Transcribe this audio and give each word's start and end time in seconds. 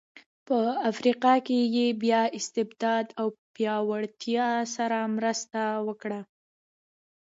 په 0.47 0.57
افریقا 0.91 1.33
کې 1.45 1.59
یې 1.75 1.87
بیا 2.03 2.21
استبداد 2.37 3.05
او 3.19 3.27
پیاوړتیا 3.53 4.47
سره 4.75 4.97
مرسته 5.17 5.61
وکړه. 5.87 6.19